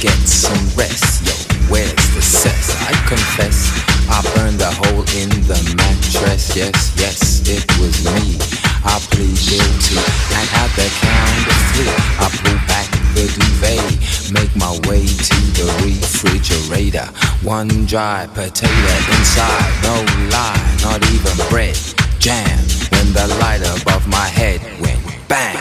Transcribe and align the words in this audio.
get 0.00 0.18
some 0.28 0.58
rest. 0.76 1.26
Yo, 1.26 1.34
where's 1.70 2.06
the 2.14 2.22
cess? 2.22 2.70
I 2.86 2.94
confess, 3.10 3.70
I 4.08 4.22
burned 4.34 4.60
a 4.62 4.70
hole 4.70 5.02
in 5.18 5.28
the 5.50 5.58
mattress. 5.76 6.54
Yes, 6.54 6.94
yes, 6.96 7.42
it 7.48 7.66
was 7.78 8.04
me. 8.06 8.38
I 8.84 8.98
plead 9.10 9.38
guilty. 9.42 9.98
I 10.34 10.44
had 10.54 10.70
the 10.78 10.86
count 11.02 11.46
of 11.50 11.58
three. 11.74 11.94
I 12.22 12.26
pull 12.30 12.58
back 12.70 12.88
the 13.14 13.26
duvet, 13.26 14.32
make 14.32 14.54
my 14.54 14.70
way 14.88 15.06
to 15.06 15.38
the 15.58 15.66
refrigerator. 15.82 17.06
One 17.42 17.86
dry 17.86 18.28
potato 18.34 18.94
inside, 19.18 19.72
no 19.82 19.96
lie, 20.30 20.62
not 20.82 21.02
even 21.10 21.36
bread. 21.50 21.76
Jam 22.18 22.58
when 22.92 23.12
the 23.12 23.26
light 23.40 23.62
above 23.62 24.06
my 24.06 24.28
head 24.28 24.60
went 24.80 25.02
bang. 25.28 25.56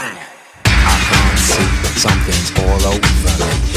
I 0.65 0.95
can't 1.09 1.39
see, 1.39 1.69
something's 1.99 2.51
all 2.59 2.93
over 2.93 3.45
me. 3.45 3.76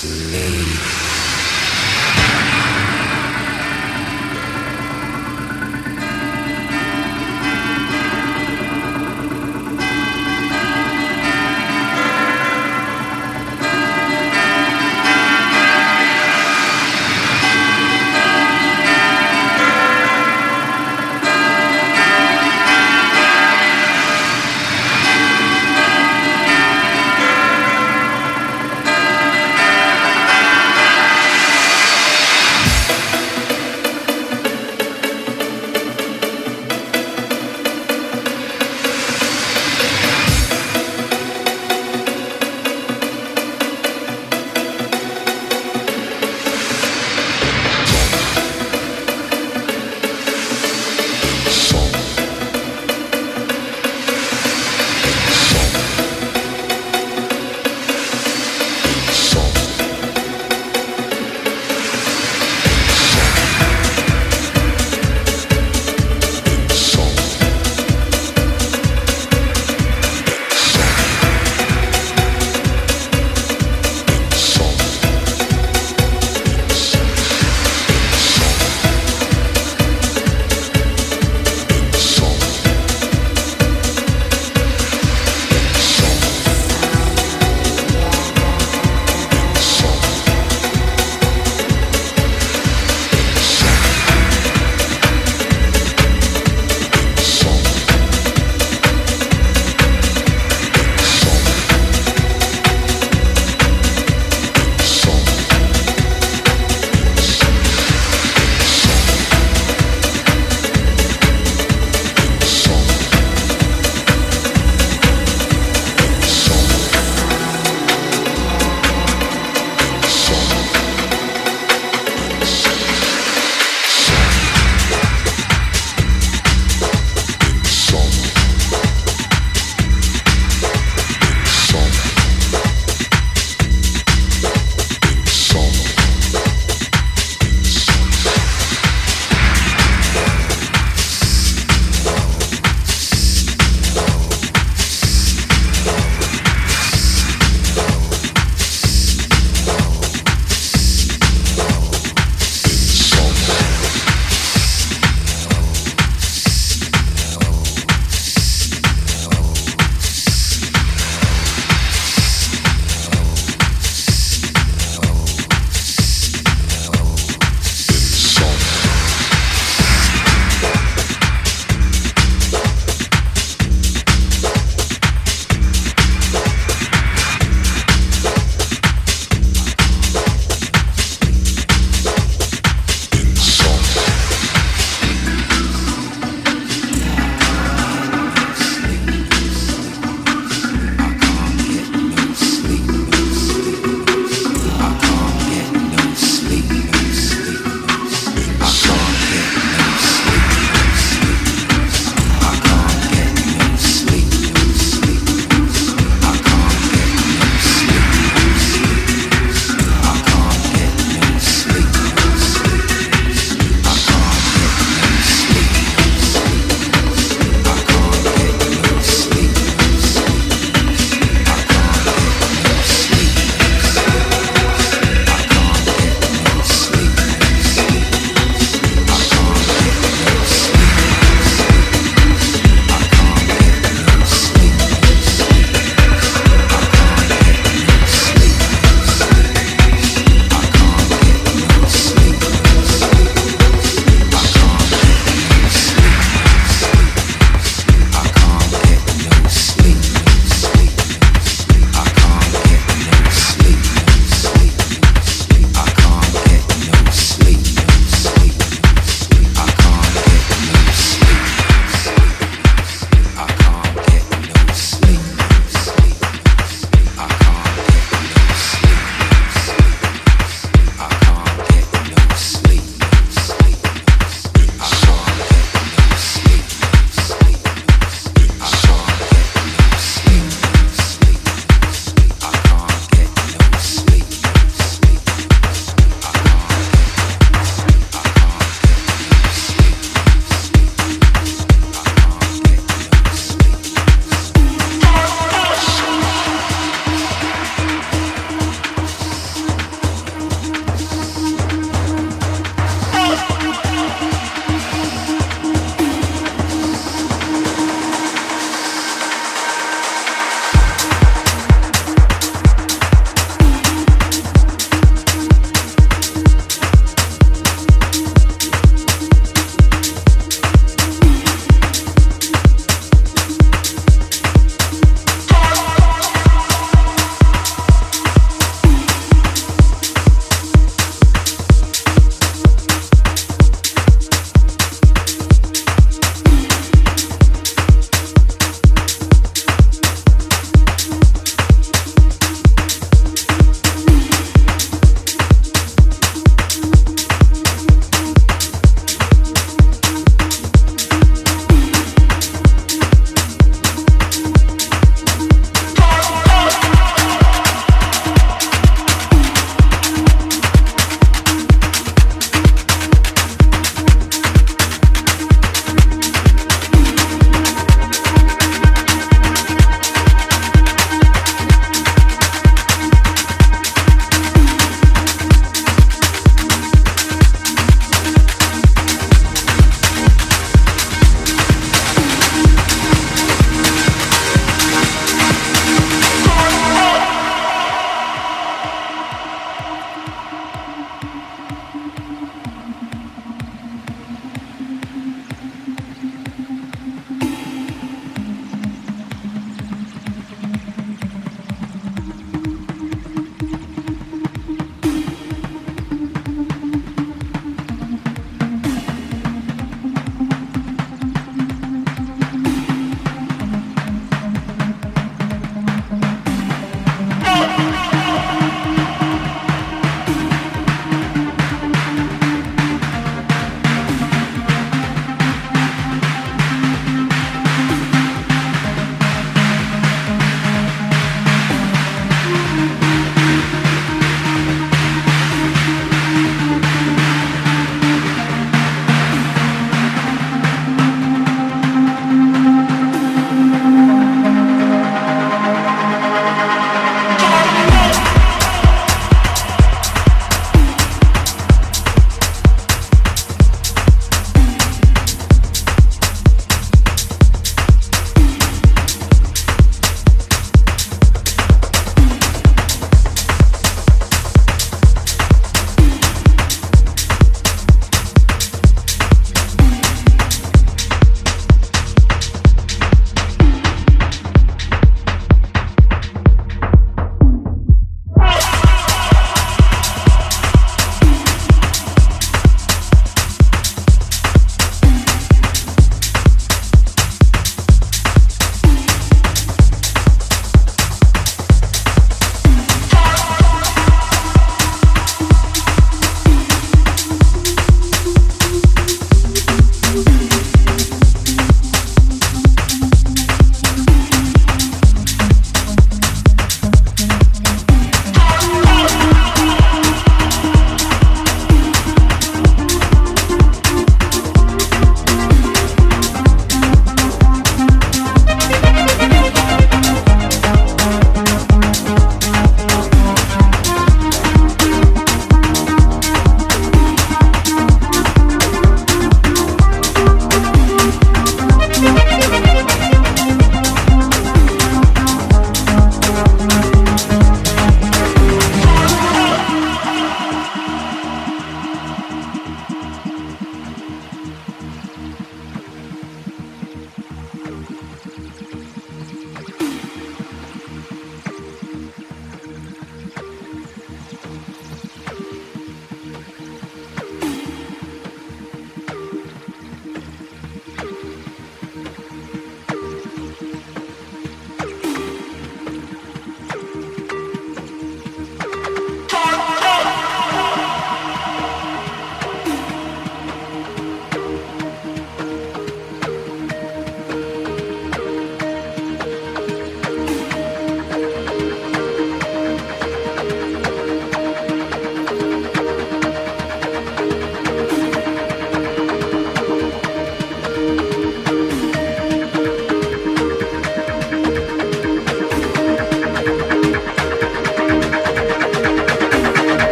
slave. 0.00 1.09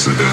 accident. 0.00 0.29